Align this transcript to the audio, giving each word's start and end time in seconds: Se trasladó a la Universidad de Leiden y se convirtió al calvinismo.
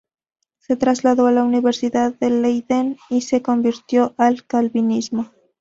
Se 0.57 0.75
trasladó 0.77 1.27
a 1.27 1.31
la 1.31 1.43
Universidad 1.43 2.15
de 2.15 2.31
Leiden 2.31 2.97
y 3.11 3.21
se 3.21 3.43
convirtió 3.43 4.15
al 4.17 4.43
calvinismo. 4.47 5.29